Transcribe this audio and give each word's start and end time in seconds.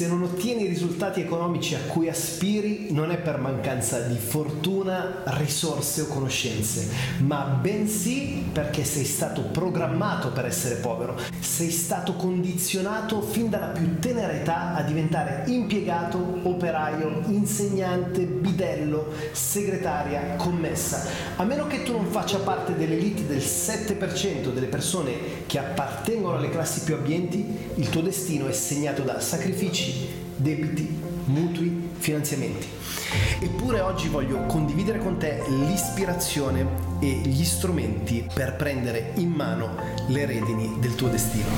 se 0.00 0.06
non 0.06 0.22
ottieni 0.22 0.62
i 0.62 0.66
risultati 0.66 1.20
economici 1.20 1.74
a 1.74 1.80
cui 1.86 2.08
aspiri 2.08 2.86
non 2.88 3.10
è 3.10 3.18
per 3.18 3.36
mancanza 3.36 4.00
di 4.00 4.16
fortuna, 4.16 5.24
risorse 5.26 6.00
o 6.00 6.06
conoscenze, 6.06 6.88
ma 7.18 7.42
bensì 7.60 8.46
perché 8.50 8.82
sei 8.82 9.04
stato 9.04 9.42
programmato 9.42 10.32
per 10.32 10.46
essere 10.46 10.76
povero, 10.76 11.18
sei 11.40 11.68
stato 11.70 12.14
condizionato 12.14 13.20
fin 13.20 13.50
dalla 13.50 13.66
più 13.66 13.98
tenera 13.98 14.32
età 14.32 14.72
a 14.72 14.80
diventare 14.80 15.44
impiegato, 15.48 16.38
operaio, 16.44 17.20
insegnante, 17.26 18.22
bidello, 18.22 19.12
segretaria, 19.32 20.36
commessa. 20.36 21.04
A 21.36 21.44
meno 21.44 21.66
che 21.66 21.82
tu 21.82 21.92
non 21.92 22.06
faccia 22.06 22.38
parte 22.38 22.74
dell'elite 22.74 23.26
del 23.26 23.42
7% 23.42 24.50
delle 24.50 24.66
persone 24.66 25.44
che 25.44 25.58
appartengono 25.58 26.38
alle 26.38 26.48
classi 26.48 26.84
più 26.84 26.94
abbienti, 26.94 27.44
il 27.74 27.90
tuo 27.90 28.00
destino 28.00 28.46
è 28.46 28.52
segnato 28.52 29.02
da 29.02 29.20
sacrifici, 29.20 29.89
debiti, 30.36 31.00
mutui, 31.24 31.90
finanziamenti. 31.98 32.66
Eppure 33.40 33.80
oggi 33.80 34.08
voglio 34.08 34.46
condividere 34.46 34.98
con 34.98 35.18
te 35.18 35.42
l'ispirazione 35.48 36.66
e 37.00 37.08
gli 37.08 37.44
strumenti 37.44 38.26
per 38.32 38.56
prendere 38.56 39.12
in 39.16 39.30
mano 39.30 39.74
le 40.08 40.26
redini 40.26 40.76
del 40.78 40.94
tuo 40.94 41.08
destino. 41.08 41.48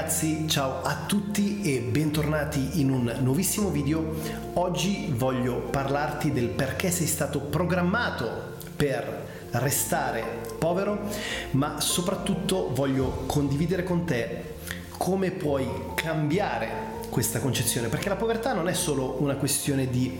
Ragazzi, 0.00 0.48
ciao 0.48 0.80
a 0.80 1.04
tutti 1.06 1.60
e 1.60 1.80
bentornati 1.80 2.80
in 2.80 2.90
un 2.90 3.18
nuovissimo 3.20 3.68
video. 3.68 4.14
Oggi 4.54 5.12
voglio 5.14 5.56
parlarti 5.56 6.32
del 6.32 6.48
perché 6.48 6.90
sei 6.90 7.06
stato 7.06 7.40
programmato 7.40 8.54
per 8.74 9.26
restare 9.50 10.24
povero, 10.58 11.00
ma 11.50 11.82
soprattutto 11.82 12.70
voglio 12.72 13.24
condividere 13.26 13.82
con 13.82 14.06
te 14.06 14.54
come 14.96 15.32
puoi 15.32 15.68
cambiare 15.94 16.70
questa 17.10 17.38
concezione, 17.38 17.88
perché 17.88 18.08
la 18.08 18.16
povertà 18.16 18.54
non 18.54 18.68
è 18.68 18.72
solo 18.72 19.16
una 19.20 19.34
questione 19.34 19.86
di 19.90 20.18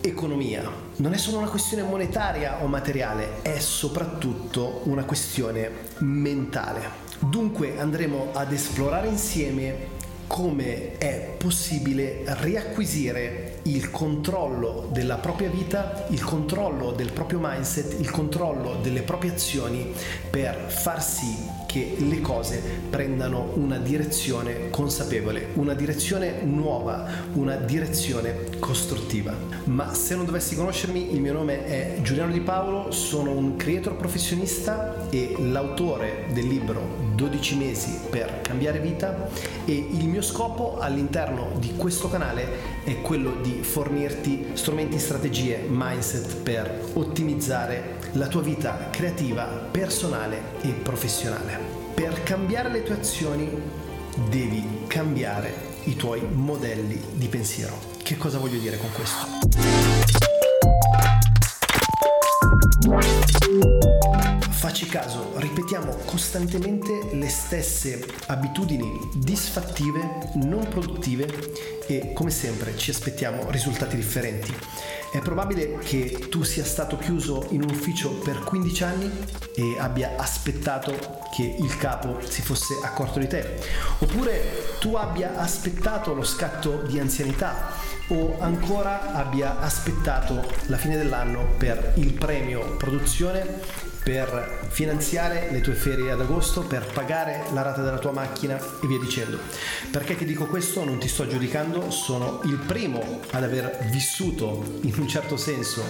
economia, 0.00 0.62
non 0.96 1.12
è 1.12 1.18
solo 1.18 1.36
una 1.36 1.48
questione 1.48 1.82
monetaria 1.82 2.62
o 2.62 2.68
materiale, 2.68 3.42
è 3.42 3.58
soprattutto 3.58 4.80
una 4.84 5.04
questione 5.04 5.70
mentale. 5.98 7.03
Dunque 7.28 7.78
andremo 7.78 8.28
ad 8.32 8.52
esplorare 8.52 9.08
insieme 9.08 9.92
come 10.26 10.98
è 10.98 11.34
possibile 11.36 12.22
riacquisire 12.40 13.60
il 13.62 13.90
controllo 13.90 14.88
della 14.90 15.16
propria 15.16 15.48
vita, 15.48 16.06
il 16.10 16.22
controllo 16.22 16.92
del 16.92 17.12
proprio 17.12 17.38
mindset, 17.40 17.98
il 17.98 18.10
controllo 18.10 18.76
delle 18.82 19.02
proprie 19.02 19.32
azioni 19.32 19.92
per 20.30 20.66
far 20.68 21.02
sì 21.02 21.63
che 21.74 21.96
le 21.98 22.20
cose 22.20 22.62
prendano 22.88 23.50
una 23.54 23.78
direzione 23.78 24.70
consapevole, 24.70 25.48
una 25.54 25.74
direzione 25.74 26.42
nuova, 26.44 27.04
una 27.32 27.56
direzione 27.56 28.46
costruttiva. 28.60 29.34
Ma 29.64 29.92
se 29.92 30.14
non 30.14 30.24
dovessi 30.24 30.54
conoscermi, 30.54 31.12
il 31.12 31.20
mio 31.20 31.32
nome 31.32 31.64
è 31.64 31.98
Giuliano 32.00 32.30
Di 32.30 32.42
Paolo, 32.42 32.92
sono 32.92 33.32
un 33.32 33.56
creator 33.56 33.96
professionista 33.96 35.08
e 35.10 35.34
l'autore 35.36 36.26
del 36.32 36.46
libro 36.46 37.10
12 37.16 37.56
mesi 37.56 37.98
per 38.08 38.40
cambiare 38.40 38.78
vita 38.78 39.28
e 39.64 39.72
il 39.72 40.06
mio 40.06 40.22
scopo 40.22 40.78
all'interno 40.78 41.50
di 41.58 41.74
questo 41.74 42.08
canale 42.08 42.82
è 42.84 43.00
quello 43.00 43.34
di 43.42 43.62
fornirti 43.62 44.50
strumenti, 44.52 45.00
strategie, 45.00 45.64
mindset 45.68 46.36
per 46.36 46.90
ottimizzare 46.92 47.98
la 48.12 48.28
tua 48.28 48.42
vita 48.42 48.90
creativa, 48.92 49.44
personale 49.44 50.40
e 50.62 50.68
professionale. 50.68 51.73
Per 51.94 52.22
cambiare 52.24 52.70
le 52.70 52.82
tue 52.82 52.96
azioni 52.96 53.48
devi 54.28 54.84
cambiare 54.86 55.52
i 55.84 55.96
tuoi 55.96 56.22
modelli 56.22 57.00
di 57.12 57.28
pensiero. 57.28 57.78
Che 58.02 58.16
cosa 58.16 58.38
voglio 58.38 58.58
dire 58.58 58.76
con 58.76 58.90
questo? 58.92 59.26
Facci 64.50 64.86
caso, 64.86 65.32
ripetiamo 65.36 65.94
costantemente 66.04 67.10
le 67.12 67.28
stesse 67.28 68.04
abitudini 68.26 69.10
disfattive, 69.14 70.30
non 70.34 70.66
produttive 70.68 71.28
e 71.86 72.12
come 72.12 72.30
sempre 72.30 72.76
ci 72.76 72.90
aspettiamo 72.90 73.50
risultati 73.50 73.94
differenti. 73.94 74.52
È 75.14 75.20
probabile 75.20 75.78
che 75.78 76.26
tu 76.28 76.42
sia 76.42 76.64
stato 76.64 76.98
chiuso 76.98 77.46
in 77.50 77.62
un 77.62 77.70
ufficio 77.70 78.10
per 78.14 78.40
15 78.40 78.82
anni 78.82 79.08
e 79.54 79.76
abbia 79.78 80.14
aspettato 80.16 81.20
che 81.32 81.54
il 81.56 81.76
capo 81.76 82.18
si 82.28 82.42
fosse 82.42 82.80
accorto 82.82 83.20
di 83.20 83.28
te, 83.28 83.60
oppure 84.00 84.74
tu 84.80 84.96
abbia 84.96 85.36
aspettato 85.36 86.14
lo 86.14 86.24
scatto 86.24 86.82
di 86.82 86.98
anzianità 86.98 87.70
o 88.08 88.40
ancora 88.40 89.12
abbia 89.12 89.60
aspettato 89.60 90.44
la 90.66 90.76
fine 90.78 90.96
dell'anno 90.96 91.46
per 91.58 91.92
il 91.94 92.12
premio 92.14 92.74
produzione 92.76 93.83
per 94.04 94.66
finanziare 94.68 95.48
le 95.50 95.62
tue 95.62 95.72
ferie 95.72 96.10
ad 96.10 96.20
agosto, 96.20 96.60
per 96.60 96.84
pagare 96.92 97.44
la 97.54 97.62
rata 97.62 97.80
della 97.80 97.98
tua 97.98 98.12
macchina 98.12 98.58
e 98.58 98.86
via 98.86 98.98
dicendo. 98.98 99.38
Perché 99.90 100.14
ti 100.14 100.26
dico 100.26 100.44
questo? 100.44 100.84
Non 100.84 100.98
ti 100.98 101.08
sto 101.08 101.26
giudicando, 101.26 101.90
sono 101.90 102.40
il 102.44 102.58
primo 102.58 103.20
ad 103.30 103.42
aver 103.42 103.86
vissuto 103.90 104.62
in 104.82 104.92
un 104.98 105.08
certo 105.08 105.38
senso 105.38 105.82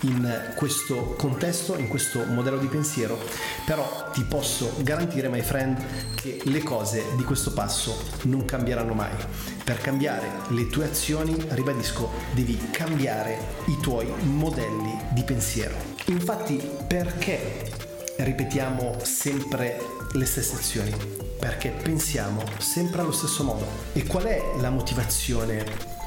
in 0.00 0.54
questo 0.56 1.14
contesto, 1.16 1.78
in 1.78 1.86
questo 1.86 2.24
modello 2.24 2.58
di 2.58 2.66
pensiero, 2.66 3.16
però 3.64 4.10
ti 4.12 4.24
posso 4.24 4.74
garantire, 4.80 5.28
my 5.28 5.40
friend, 5.40 5.80
che 6.16 6.40
le 6.42 6.62
cose 6.64 7.04
di 7.14 7.22
questo 7.22 7.52
passo 7.52 7.96
non 8.22 8.44
cambieranno 8.44 8.92
mai. 8.92 9.14
Per 9.62 9.78
cambiare 9.78 10.28
le 10.48 10.66
tue 10.66 10.86
azioni, 10.86 11.36
ribadisco, 11.50 12.10
devi 12.32 12.58
cambiare 12.72 13.38
i 13.66 13.78
tuoi 13.80 14.12
modelli 14.24 14.98
di 15.12 15.22
pensiero. 15.22 15.91
Infatti 16.06 16.60
perché 16.86 17.70
ripetiamo 18.16 18.98
sempre 19.02 19.78
le 20.12 20.24
stesse 20.24 20.56
azioni? 20.56 20.94
Perché 21.38 21.70
pensiamo 21.70 22.42
sempre 22.58 23.02
allo 23.02 23.12
stesso 23.12 23.44
modo. 23.44 23.66
E 23.92 24.04
qual 24.06 24.24
è 24.24 24.42
la 24.58 24.70
motivazione 24.70 26.00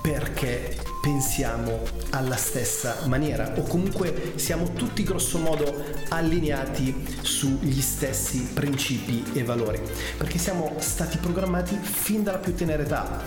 perché 0.00 0.76
pensiamo 1.00 1.80
alla 2.10 2.36
stessa 2.36 2.96
maniera 3.06 3.52
o 3.56 3.62
comunque 3.62 4.32
siamo 4.36 4.72
tutti 4.72 5.02
grossomodo 5.02 5.84
allineati 6.08 7.06
sugli 7.20 7.80
stessi 7.80 8.50
principi 8.54 9.22
e 9.34 9.42
valori 9.44 9.80
perché 10.16 10.38
siamo 10.38 10.74
stati 10.78 11.18
programmati 11.18 11.76
fin 11.76 12.22
dalla 12.22 12.38
più 12.38 12.54
tenera 12.54 12.82
età 12.82 13.22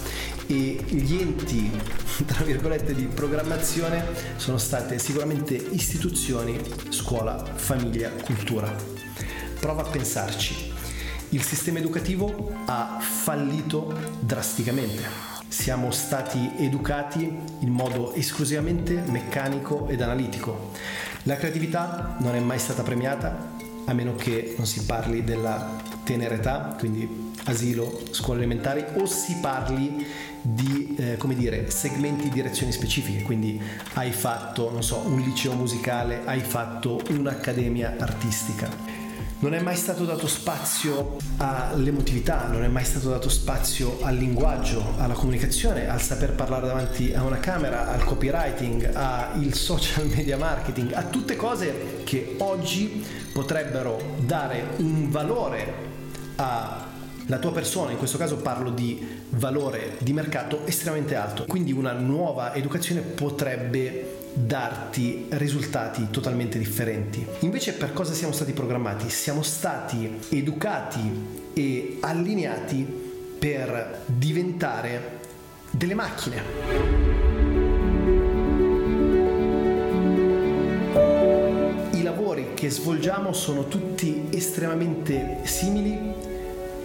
e 0.51 0.83
gli 0.85 1.15
enti 1.15 1.71
tra 2.27 2.43
virgolette 2.43 2.93
di 2.93 3.05
programmazione 3.05 4.03
sono 4.35 4.57
state 4.57 4.99
sicuramente 4.99 5.55
istituzioni, 5.55 6.59
scuola, 6.89 7.41
famiglia, 7.55 8.09
cultura. 8.09 8.69
Prova 9.59 9.83
a 9.83 9.89
pensarci. 9.89 10.73
Il 11.29 11.43
sistema 11.43 11.79
educativo 11.79 12.51
ha 12.65 12.99
fallito 12.99 13.97
drasticamente 14.19 15.29
siamo 15.47 15.91
stati 15.91 16.53
educati 16.59 17.23
in 17.59 17.69
modo 17.69 18.13
esclusivamente 18.13 19.03
meccanico 19.07 19.87
ed 19.89 20.01
analitico. 20.01 20.71
La 21.23 21.35
creatività 21.35 22.15
non 22.19 22.35
è 22.35 22.39
mai 22.39 22.57
stata 22.57 22.83
premiata, 22.83 23.51
a 23.85 23.93
meno 23.93 24.15
che 24.15 24.55
non 24.57 24.65
si 24.65 24.85
parli 24.85 25.25
della 25.25 25.75
tenera 26.03 26.35
età, 26.35 26.75
quindi 26.79 27.30
asilo, 27.45 28.01
scuole 28.11 28.39
elementari, 28.39 28.83
o 28.95 29.05
si 29.05 29.37
parli 29.41 30.05
di 30.41 30.95
eh, 30.97 31.17
come 31.17 31.35
dire, 31.35 31.69
segmenti 31.69 32.23
di 32.23 32.29
direzioni 32.29 32.71
specifiche, 32.71 33.21
quindi 33.21 33.61
hai 33.93 34.11
fatto, 34.11 34.71
non 34.71 34.83
so, 34.83 34.97
un 35.05 35.19
liceo 35.19 35.53
musicale, 35.53 36.21
hai 36.25 36.39
fatto 36.39 37.01
un'accademia 37.09 37.95
artistica. 37.99 39.09
Non 39.39 39.55
è 39.55 39.59
mai 39.59 39.75
stato 39.75 40.05
dato 40.05 40.27
spazio 40.27 41.17
all'emotività, 41.37 42.47
non 42.47 42.63
è 42.63 42.67
mai 42.67 42.85
stato 42.85 43.09
dato 43.09 43.27
spazio 43.27 43.97
al 44.03 44.15
linguaggio, 44.15 44.93
alla 44.97 45.15
comunicazione, 45.15 45.89
al 45.89 45.99
saper 45.99 46.33
parlare 46.33 46.67
davanti 46.67 47.11
a 47.13 47.23
una 47.23 47.39
camera, 47.39 47.91
al 47.91 48.03
copywriting, 48.03 48.91
al 48.93 49.51
social 49.53 50.05
media 50.15 50.37
marketing, 50.37 50.93
a 50.93 51.03
tutte 51.05 51.35
cose 51.35 52.01
che 52.03 52.35
oggi 52.37 53.03
potrebbero 53.33 54.15
dare 54.19 54.75
un 54.77 55.09
valore 55.09 55.89
alla 57.31 57.39
tua 57.39 57.53
persona, 57.53 57.91
in 57.91 57.97
questo 57.97 58.17
caso 58.17 58.37
parlo 58.37 58.69
di 58.69 59.07
valore 59.29 59.95
di 59.99 60.11
mercato 60.11 60.65
estremamente 60.65 61.15
alto. 61.15 61.45
Quindi 61.45 61.71
una 61.71 61.93
nuova 61.93 62.53
educazione 62.53 62.99
potrebbe 62.99 64.17
darti 64.33 65.27
risultati 65.29 66.07
totalmente 66.11 66.57
differenti. 66.57 67.25
Invece 67.39 67.73
per 67.73 67.93
cosa 67.93 68.13
siamo 68.13 68.33
stati 68.33 68.51
programmati? 68.51 69.09
Siamo 69.09 69.43
stati 69.43 70.19
educati 70.29 70.99
e 71.53 71.97
allineati 72.01 72.85
per 73.39 74.03
diventare 74.05 75.19
delle 75.71 75.93
macchine. 75.93 77.21
che 82.61 82.69
svolgiamo 82.69 83.33
sono 83.33 83.67
tutti 83.67 84.27
estremamente 84.29 85.39
simili, 85.45 85.97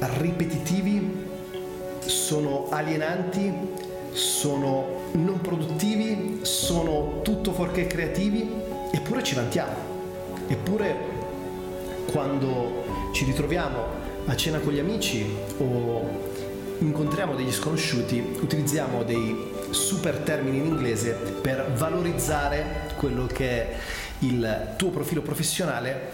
ripetitivi, 0.06 1.24
sono 2.04 2.68
alienanti, 2.70 3.52
sono 4.12 5.02
non 5.12 5.40
produttivi, 5.40 6.40
sono 6.42 7.20
tutto 7.22 7.52
fuorché 7.52 7.86
creativi, 7.86 8.48
eppure 8.90 9.22
ci 9.22 9.34
vantiamo. 9.34 9.94
Eppure 10.48 10.96
quando 12.10 13.10
ci 13.12 13.24
ritroviamo 13.24 14.04
a 14.26 14.36
cena 14.36 14.58
con 14.58 14.72
gli 14.72 14.78
amici 14.78 15.26
o 15.58 16.34
incontriamo 16.78 17.34
degli 17.34 17.52
sconosciuti, 17.52 18.38
utilizziamo 18.40 19.02
dei 19.02 19.52
super 19.70 20.18
termini 20.18 20.58
in 20.58 20.66
inglese 20.66 21.12
per 21.40 21.72
valorizzare 21.74 22.92
quello 22.96 23.26
che 23.26 23.48
è 23.48 23.76
il 24.20 24.74
tuo 24.76 24.90
profilo 24.90 25.20
professionale 25.20 26.12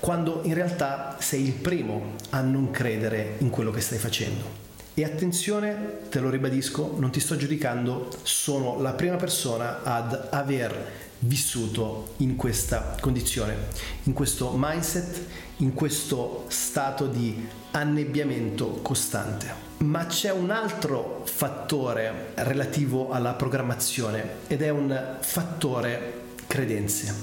quando 0.00 0.40
in 0.44 0.54
realtà 0.54 1.16
sei 1.18 1.44
il 1.44 1.52
primo 1.52 2.14
a 2.30 2.40
non 2.40 2.70
credere 2.70 3.36
in 3.38 3.50
quello 3.50 3.70
che 3.70 3.80
stai 3.80 3.98
facendo. 3.98 4.64
E 4.94 5.04
attenzione, 5.04 6.08
te 6.08 6.20
lo 6.20 6.30
ribadisco, 6.30 6.94
non 6.98 7.10
ti 7.10 7.20
sto 7.20 7.36
giudicando, 7.36 8.08
sono 8.22 8.80
la 8.80 8.92
prima 8.92 9.16
persona 9.16 9.82
ad 9.82 10.28
aver 10.30 11.04
vissuto 11.18 12.14
in 12.18 12.36
questa 12.36 12.96
condizione, 13.00 13.56
in 14.04 14.12
questo 14.12 14.54
mindset, 14.56 15.20
in 15.58 15.74
questo 15.74 16.44
stato 16.48 17.06
di 17.06 17.46
annebbiamento 17.72 18.80
costante. 18.82 19.64
Ma 19.78 20.06
c'è 20.06 20.32
un 20.32 20.50
altro 20.50 21.22
fattore 21.24 22.32
relativo 22.36 23.10
alla 23.10 23.34
programmazione 23.34 24.36
ed 24.46 24.62
è 24.62 24.70
un 24.70 25.16
fattore 25.20 26.24
credenze. 26.46 27.14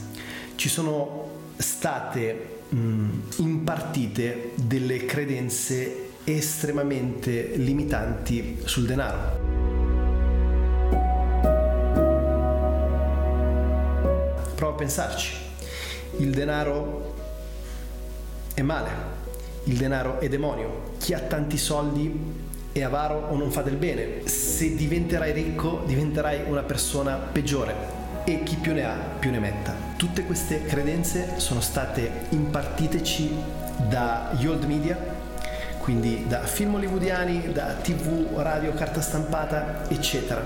Ci 0.55 0.69
sono 0.69 1.29
state 1.57 2.61
mh, 2.73 3.09
impartite 3.37 4.51
delle 4.55 5.05
credenze 5.05 6.09
estremamente 6.23 7.53
limitanti 7.55 8.59
sul 8.63 8.85
denaro. 8.85 9.51
Prova 14.55 14.73
a 14.73 14.77
pensarci. 14.77 15.33
Il 16.17 16.31
denaro 16.31 17.15
è 18.53 18.61
male, 18.61 18.89
il 19.65 19.77
denaro 19.77 20.19
è 20.19 20.29
demonio. 20.29 20.91
Chi 20.99 21.13
ha 21.13 21.19
tanti 21.19 21.57
soldi 21.57 22.51
è 22.71 22.81
avaro 22.81 23.27
o 23.29 23.35
non 23.35 23.51
fa 23.51 23.61
del 23.61 23.75
bene. 23.75 24.27
Se 24.27 24.75
diventerai 24.75 25.31
ricco, 25.31 25.83
diventerai 25.85 26.43
una 26.47 26.63
persona 26.63 27.15
peggiore 27.15 28.01
e 28.25 28.43
chi 28.43 28.55
più 28.55 28.73
ne 28.73 28.83
ha 28.85 28.95
più 29.19 29.31
ne 29.31 29.39
metta. 29.39 29.92
Tutte 29.95 30.25
queste 30.25 30.63
credenze 30.63 31.39
sono 31.39 31.61
state 31.61 32.25
impartiteci 32.29 33.35
dagli 33.87 34.45
old 34.47 34.63
media, 34.65 34.97
quindi 35.77 36.25
da 36.27 36.43
film 36.43 36.75
hollywoodiani, 36.75 37.51
da 37.51 37.73
tv, 37.81 38.37
radio, 38.37 38.73
carta 38.73 39.01
stampata, 39.01 39.83
eccetera, 39.89 40.41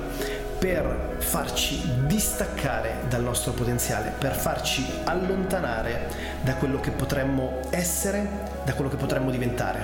per 0.60 1.18
farci 1.20 1.82
distaccare 2.06 3.04
dal 3.10 3.24
nostro 3.24 3.52
potenziale, 3.52 4.14
per 4.18 4.36
farci 4.36 4.86
allontanare 5.04 6.10
da 6.42 6.56
quello 6.56 6.80
che 6.80 6.92
potremmo 6.92 7.60
essere, 7.70 8.28
da 8.64 8.74
quello 8.74 8.90
che 8.90 8.98
potremmo 8.98 9.32
diventare. 9.32 9.80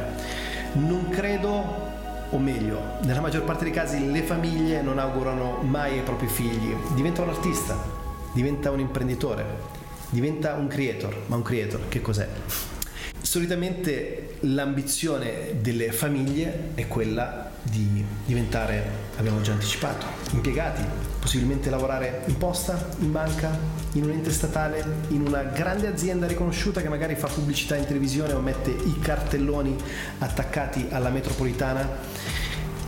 Non 0.74 1.10
credo 1.10 1.92
o 2.30 2.38
meglio, 2.39 2.98
nella 3.01 3.21
maggior 3.21 3.44
parte 3.44 3.63
dei 3.63 3.74
casi 3.74 4.12
le 4.12 4.24
famiglie 4.24 4.81
non 4.81 4.98
augurano 4.98 5.60
mai 5.62 6.00
ai 6.00 6.04
propri 6.04 6.27
figli, 6.27 6.75
diventa 6.95 7.21
un 7.21 7.30
artista, 7.30 8.01
diventa 8.33 8.71
un 8.71 8.80
imprenditore, 8.80 9.45
diventa 10.09 10.53
un 10.56 10.68
creator, 10.68 11.24
ma 11.27 11.35
un 11.35 11.44
creator 11.44 11.88
che 11.88 12.01
cos'è? 12.01 12.27
Solitamente 13.21 14.38
l'ambizione 14.41 15.62
delle 15.62 15.91
famiglie 15.91 16.71
è 16.75 16.88
quella 16.88 17.51
di 17.62 18.03
diventare, 18.25 18.83
abbiamo 19.18 19.39
già 19.41 19.53
anticipato, 19.53 20.06
impiegati, 20.33 20.83
possibilmente 21.19 21.69
lavorare 21.69 22.24
in 22.25 22.38
posta, 22.38 22.89
in 23.00 23.12
banca, 23.12 23.57
in 23.94 24.03
un 24.03 24.12
ente 24.12 24.31
statale, 24.31 24.83
in 25.09 25.21
una 25.21 25.44
grande 25.44 25.88
azienda 25.88 26.27
riconosciuta 26.27 26.81
che 26.81 26.89
magari 26.89 27.15
fa 27.15 27.27
pubblicità 27.27 27.77
in 27.77 27.86
televisione 27.86 28.33
o 28.33 28.39
mette 28.39 28.71
i 28.71 29.00
cartelloni 29.00 29.75
attaccati 30.19 30.88
alla 30.89 31.09
metropolitana 31.09 31.88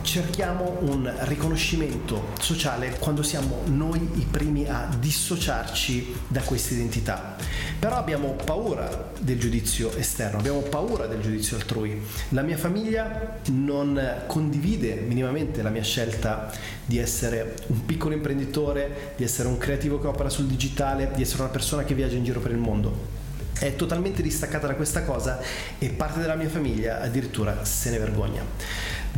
cerchiamo 0.06 0.78
un 0.82 1.12
riconoscimento 1.22 2.28
sociale 2.38 2.96
quando 3.00 3.24
siamo 3.24 3.62
noi 3.66 3.98
i 4.14 4.26
primi 4.30 4.64
a 4.66 4.88
dissociarci 4.98 6.14
da 6.28 6.40
questa 6.42 6.74
identità. 6.74 7.34
Però 7.78 7.96
abbiamo 7.96 8.36
paura 8.44 9.10
del 9.18 9.38
giudizio 9.38 9.94
esterno, 9.96 10.38
abbiamo 10.38 10.60
paura 10.60 11.06
del 11.06 11.20
giudizio 11.20 11.56
altrui. 11.56 12.00
La 12.30 12.42
mia 12.42 12.56
famiglia 12.56 13.40
non 13.50 14.22
condivide 14.28 14.94
minimamente 14.94 15.60
la 15.60 15.70
mia 15.70 15.82
scelta 15.82 16.52
di 16.84 16.98
essere 16.98 17.56
un 17.66 17.84
piccolo 17.84 18.14
imprenditore, 18.14 19.14
di 19.16 19.24
essere 19.24 19.48
un 19.48 19.58
creativo 19.58 19.98
che 19.98 20.06
opera 20.06 20.30
sul 20.30 20.46
digitale, 20.46 21.10
di 21.16 21.22
essere 21.22 21.42
una 21.42 21.50
persona 21.50 21.82
che 21.82 21.94
viaggia 21.94 22.14
in 22.14 22.24
giro 22.24 22.38
per 22.38 22.52
il 22.52 22.58
mondo 22.58 23.24
è 23.58 23.74
totalmente 23.74 24.20
distaccata 24.20 24.66
da 24.66 24.74
questa 24.74 25.02
cosa 25.02 25.40
e 25.78 25.88
parte 25.88 26.20
della 26.20 26.34
mia 26.34 26.48
famiglia 26.48 27.00
addirittura 27.00 27.64
se 27.64 27.88
ne 27.88 27.98
vergogna. 27.98 28.44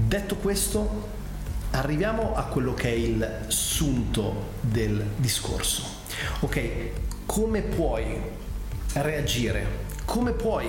Detto 0.07 0.37
questo, 0.37 1.09
arriviamo 1.73 2.35
a 2.35 2.45
quello 2.45 2.73
che 2.73 2.89
è 2.89 2.95
il 2.95 3.45
sunto 3.49 4.53
del 4.61 5.05
discorso. 5.17 5.83
Ok, 6.41 6.71
come 7.27 7.61
puoi 7.63 8.21
reagire? 8.95 9.67
Come 10.05 10.33
puoi 10.33 10.69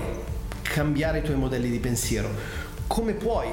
cambiare 0.64 1.20
i 1.20 1.22
tuoi 1.22 1.38
modelli 1.38 1.70
di 1.70 1.80
pensiero? 1.80 2.30
Come 2.88 3.14
puoi 3.14 3.48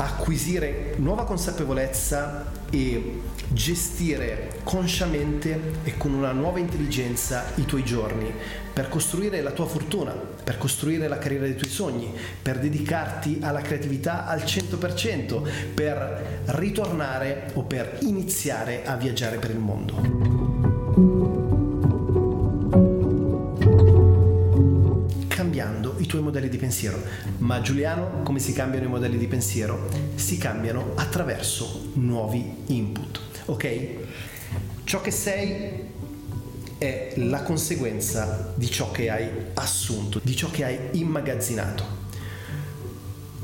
acquisire 0.00 0.94
nuova 0.96 1.24
consapevolezza 1.24 2.46
e 2.70 3.20
gestire 3.48 4.60
consciamente 4.62 5.78
e 5.84 5.96
con 5.96 6.14
una 6.14 6.32
nuova 6.32 6.58
intelligenza 6.58 7.44
i 7.56 7.66
tuoi 7.66 7.84
giorni 7.84 8.32
per 8.72 8.88
costruire 8.88 9.42
la 9.42 9.50
tua 9.50 9.66
fortuna, 9.66 10.12
per 10.12 10.56
costruire 10.56 11.06
la 11.08 11.18
carriera 11.18 11.44
dei 11.44 11.56
tuoi 11.56 11.70
sogni, 11.70 12.14
per 12.40 12.58
dedicarti 12.58 13.40
alla 13.42 13.60
creatività 13.60 14.26
al 14.26 14.40
100%, 14.40 15.72
per 15.74 16.42
ritornare 16.46 17.50
o 17.54 17.62
per 17.62 17.98
iniziare 18.02 18.86
a 18.86 18.96
viaggiare 18.96 19.36
per 19.38 19.50
il 19.50 19.58
mondo. 19.58 20.29
Tuoi 26.10 26.22
modelli 26.22 26.48
di 26.48 26.56
pensiero. 26.56 27.00
Ma 27.38 27.60
Giuliano, 27.60 28.22
come 28.24 28.40
si 28.40 28.52
cambiano 28.52 28.86
i 28.86 28.88
modelli 28.88 29.16
di 29.16 29.28
pensiero? 29.28 29.88
Si 30.16 30.38
cambiano 30.38 30.94
attraverso 30.96 31.92
nuovi 31.94 32.64
input. 32.66 33.20
Ok? 33.44 33.88
Ciò 34.82 35.00
che 35.00 35.12
sei 35.12 35.88
è 36.78 37.12
la 37.14 37.42
conseguenza 37.42 38.52
di 38.56 38.68
ciò 38.68 38.90
che 38.90 39.08
hai 39.08 39.28
assunto, 39.54 40.20
di 40.20 40.34
ciò 40.34 40.50
che 40.50 40.64
hai 40.64 40.78
immagazzinato. 40.98 41.98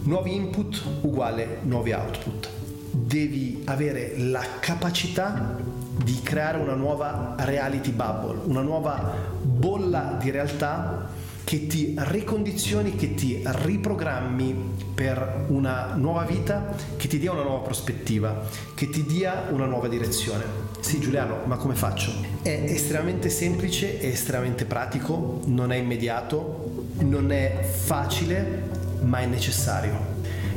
Nuovi 0.03 0.35
input 0.35 0.83
uguale 1.03 1.61
nuovi 1.63 1.93
output. 1.93 2.49
Devi 2.91 3.63
avere 3.67 4.19
la 4.19 4.45
capacità 4.59 5.57
di 6.03 6.21
creare 6.21 6.59
una 6.59 6.75
nuova 6.75 7.37
reality 7.39 7.93
bubble, 7.93 8.41
una 8.45 8.63
nuova 8.63 9.15
bolla 9.41 10.19
di 10.21 10.31
realtà 10.31 11.26
che 11.47 11.69
ti 11.69 11.95
ricondizioni, 11.97 12.97
che 12.97 13.15
ti 13.15 13.41
riprogrammi 13.45 14.75
per 14.93 15.45
una 15.47 15.95
nuova 15.95 16.25
vita, 16.25 16.75
che 16.97 17.07
ti 17.07 17.21
dia 17.21 17.31
una 17.31 17.45
nuova 17.45 17.61
prospettiva, 17.61 18.45
che 18.75 18.91
ti 18.91 19.05
dia 19.05 19.45
una 19.51 19.67
nuova 19.67 19.87
direzione. 19.87 20.43
Sì 20.81 20.99
Giuliano, 20.99 21.43
ma 21.45 21.55
come 21.55 21.77
faccio? 21.77 22.11
È 22.43 22.65
estremamente 22.67 23.29
semplice, 23.29 24.01
è 24.01 24.07
estremamente 24.07 24.65
pratico, 24.65 25.43
non 25.45 25.71
è 25.71 25.77
immediato, 25.77 26.89
non 26.99 27.31
è 27.31 27.63
facile, 27.63 28.63
ma 29.03 29.21
è 29.21 29.27
necessario. 29.27 29.95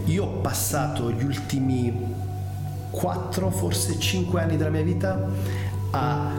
Io 0.05 0.23
ho 0.23 0.41
passato 0.41 1.11
gli 1.11 1.23
ultimi 1.23 2.15
4, 2.89 3.51
forse 3.51 3.99
5 3.99 4.41
anni 4.41 4.57
della 4.57 4.71
mia 4.71 4.81
vita 4.81 5.29
a 5.91 6.31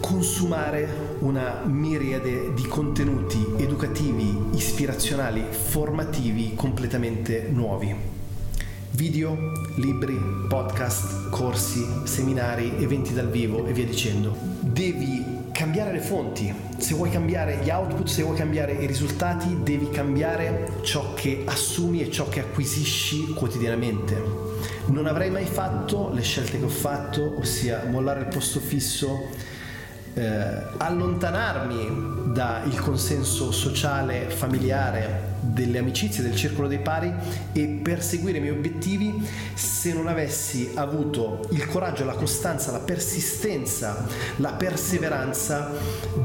consumare 0.00 1.03
una 1.24 1.62
miriade 1.64 2.52
di 2.52 2.66
contenuti 2.66 3.42
educativi, 3.56 4.50
ispirazionali, 4.52 5.42
formativi 5.50 6.52
completamente 6.54 7.48
nuovi. 7.50 7.94
Video, 8.90 9.34
libri, 9.76 10.20
podcast, 10.46 11.30
corsi, 11.30 11.82
seminari, 12.04 12.74
eventi 12.78 13.14
dal 13.14 13.30
vivo 13.30 13.64
e 13.64 13.72
via 13.72 13.86
dicendo. 13.86 14.36
Devi 14.60 15.48
cambiare 15.50 15.92
le 15.92 16.00
fonti. 16.00 16.52
Se 16.76 16.92
vuoi 16.94 17.08
cambiare 17.08 17.58
gli 17.62 17.70
output, 17.70 18.06
se 18.06 18.22
vuoi 18.22 18.36
cambiare 18.36 18.72
i 18.72 18.86
risultati, 18.86 19.62
devi 19.62 19.88
cambiare 19.88 20.72
ciò 20.82 21.14
che 21.14 21.42
assumi 21.46 22.02
e 22.02 22.10
ciò 22.10 22.28
che 22.28 22.40
acquisisci 22.40 23.32
quotidianamente. 23.32 24.22
Non 24.88 25.06
avrei 25.06 25.30
mai 25.30 25.46
fatto 25.46 26.10
le 26.12 26.20
scelte 26.20 26.58
che 26.58 26.64
ho 26.66 26.68
fatto, 26.68 27.38
ossia 27.38 27.86
mollare 27.90 28.20
il 28.20 28.26
posto 28.26 28.60
fisso, 28.60 29.52
eh, 30.14 30.62
allontanarmi 30.76 32.32
dal 32.32 32.74
consenso 32.76 33.52
sociale, 33.52 34.30
familiare, 34.30 35.32
delle 35.40 35.78
amicizie, 35.78 36.22
del 36.22 36.34
circolo 36.34 36.68
dei 36.68 36.78
pari 36.78 37.12
e 37.52 37.80
perseguire 37.82 38.38
i 38.38 38.40
miei 38.40 38.56
obiettivi 38.56 39.26
se 39.54 39.92
non 39.92 40.08
avessi 40.08 40.72
avuto 40.74 41.46
il 41.50 41.66
coraggio, 41.66 42.04
la 42.04 42.14
costanza, 42.14 42.72
la 42.72 42.78
persistenza, 42.78 44.06
la 44.36 44.52
perseveranza 44.52 45.70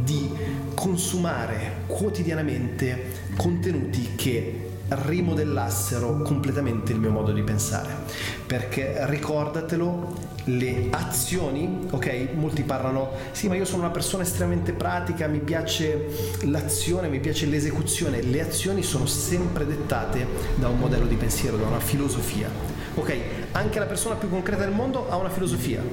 di 0.04 0.30
consumare 0.74 1.84
quotidianamente 1.88 3.28
contenuti 3.36 4.16
che 4.16 4.68
rimodellassero 4.88 6.22
completamente 6.22 6.92
il 6.94 7.00
mio 7.00 7.12
modo 7.12 7.32
di 7.32 7.44
pensare. 7.44 8.38
Perché 8.50 9.06
ricordatelo, 9.06 10.12
le 10.46 10.88
azioni, 10.90 11.86
ok? 11.92 12.30
Molti 12.34 12.64
parlano, 12.64 13.12
sì, 13.30 13.48
ma 13.48 13.54
io 13.54 13.64
sono 13.64 13.84
una 13.84 13.92
persona 13.92 14.24
estremamente 14.24 14.72
pratica, 14.72 15.28
mi 15.28 15.38
piace 15.38 16.38
l'azione, 16.46 17.10
mi 17.10 17.20
piace 17.20 17.46
l'esecuzione. 17.46 18.24
Le 18.24 18.42
azioni 18.42 18.82
sono 18.82 19.06
sempre 19.06 19.68
dettate 19.68 20.26
da 20.56 20.68
un 20.68 20.80
modello 20.80 21.06
di 21.06 21.14
pensiero, 21.14 21.58
da 21.58 21.68
una 21.68 21.80
filosofia. 21.80 22.50
Ok, 22.96 23.16
anche 23.52 23.78
la 23.78 23.86
persona 23.86 24.16
più 24.16 24.30
concreta 24.30 24.64
del 24.64 24.74
mondo 24.74 25.12
ha 25.12 25.16
una 25.18 25.30
filosofia. 25.30 25.84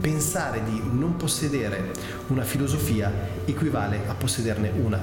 Pensare 0.00 0.62
di 0.64 0.80
non 0.90 1.16
possedere 1.16 1.90
una 2.28 2.44
filosofia 2.44 3.12
equivale 3.44 4.00
a 4.06 4.14
possederne 4.14 4.70
una. 4.82 4.98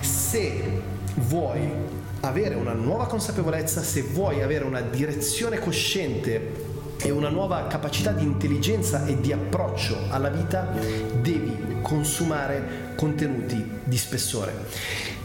Se 0.00 0.82
vuoi 1.14 1.98
avere 2.20 2.54
una 2.54 2.72
nuova 2.72 3.06
consapevolezza, 3.06 3.82
se 3.82 4.02
vuoi 4.02 4.42
avere 4.42 4.64
una 4.64 4.80
direzione 4.80 5.58
cosciente 5.58 6.68
e 7.02 7.10
una 7.10 7.30
nuova 7.30 7.66
capacità 7.66 8.12
di 8.12 8.24
intelligenza 8.24 9.06
e 9.06 9.18
di 9.20 9.32
approccio 9.32 9.96
alla 10.10 10.28
vita, 10.28 10.70
devi 11.22 11.78
consumare 11.80 12.92
contenuti 12.94 13.78
di 13.84 13.96
spessore. 13.96 14.52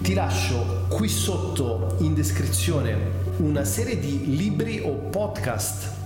Ti 0.02 0.14
lascio 0.14 0.86
qui 0.90 1.10
sotto 1.10 1.98
in 2.00 2.14
descrizione 2.14 3.24
una 3.38 3.66
serie 3.66 4.00
di 4.00 4.36
libri 4.38 4.80
o 4.80 4.92
podcast 4.92 6.05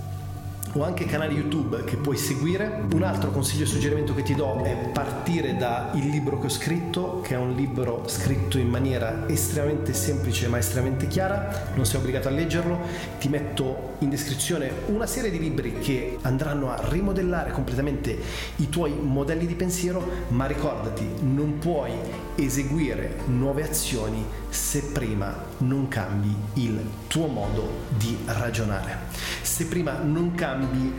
o 0.72 0.84
anche 0.84 1.04
canali 1.04 1.34
YouTube 1.34 1.84
che 1.84 1.96
puoi 1.96 2.16
seguire. 2.16 2.84
Un 2.92 3.02
altro 3.02 3.30
consiglio 3.30 3.64
e 3.64 3.66
suggerimento 3.66 4.14
che 4.14 4.22
ti 4.22 4.34
do 4.34 4.62
è 4.62 4.74
partire 4.92 5.56
dal 5.56 5.90
libro 5.94 6.38
che 6.38 6.46
ho 6.46 6.50
scritto, 6.50 7.20
che 7.20 7.34
è 7.34 7.38
un 7.38 7.54
libro 7.54 8.04
scritto 8.06 8.58
in 8.58 8.68
maniera 8.68 9.28
estremamente 9.28 9.92
semplice 9.92 10.48
ma 10.48 10.58
estremamente 10.58 11.06
chiara. 11.06 11.70
Non 11.74 11.86
sei 11.86 12.00
obbligato 12.00 12.28
a 12.28 12.30
leggerlo. 12.30 12.78
Ti 13.18 13.28
metto 13.28 13.96
in 13.98 14.08
descrizione 14.08 14.70
una 14.86 15.06
serie 15.06 15.30
di 15.30 15.38
libri 15.38 15.78
che 15.78 16.18
andranno 16.22 16.70
a 16.70 16.80
rimodellare 16.88 17.50
completamente 17.52 18.16
i 18.56 18.68
tuoi 18.68 18.92
modelli 18.92 19.46
di 19.46 19.54
pensiero, 19.54 20.06
ma 20.28 20.46
ricordati, 20.46 21.06
non 21.20 21.58
puoi 21.58 21.92
eseguire 22.36 23.16
nuove 23.26 23.62
azioni 23.62 24.24
se 24.48 24.82
prima 24.92 25.49
non 25.60 25.88
cambi 25.88 26.34
il 26.54 26.80
tuo 27.06 27.26
modo 27.26 27.84
di 27.96 28.16
ragionare. 28.26 28.98
Se 29.42 29.66
prima 29.66 29.98
non 29.98 30.34
cambi 30.34 30.94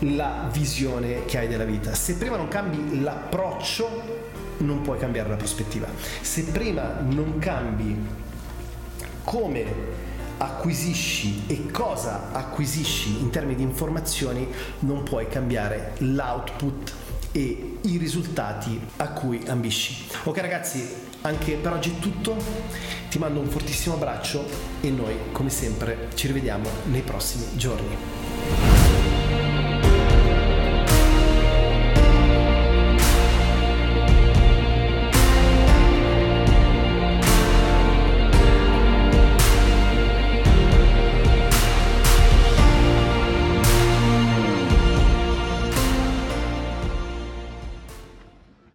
la 0.00 0.48
visione 0.52 1.24
che 1.24 1.38
hai 1.38 1.48
della 1.48 1.64
vita, 1.64 1.94
se 1.94 2.16
prima 2.16 2.36
non 2.36 2.48
cambi 2.48 3.00
l'approccio, 3.00 4.20
non 4.58 4.82
puoi 4.82 4.98
cambiare 4.98 5.28
la 5.28 5.36
prospettiva. 5.36 5.86
Se 6.20 6.44
prima 6.44 7.00
non 7.00 7.38
cambi 7.38 7.96
come 9.24 10.00
acquisisci 10.38 11.44
e 11.46 11.70
cosa 11.70 12.32
acquisisci 12.32 13.20
in 13.20 13.30
termini 13.30 13.56
di 13.56 13.62
informazioni, 13.62 14.48
non 14.80 15.04
puoi 15.04 15.28
cambiare 15.28 15.94
l'output 15.98 16.92
e 17.30 17.78
i 17.80 17.96
risultati 17.96 18.80
a 18.96 19.08
cui 19.10 19.42
ambisci. 19.46 20.06
Ok 20.24 20.38
ragazzi, 20.38 21.10
anche 21.22 21.54
per 21.54 21.72
oggi 21.72 21.90
è 21.90 21.98
tutto, 21.98 22.36
ti 23.08 23.18
mando 23.18 23.40
un 23.40 23.48
fortissimo 23.48 23.94
abbraccio 23.94 24.44
e 24.80 24.90
noi 24.90 25.16
come 25.32 25.50
sempre 25.50 26.08
ci 26.14 26.26
rivediamo 26.26 26.68
nei 26.84 27.02
prossimi 27.02 27.46
giorni. 27.56 28.71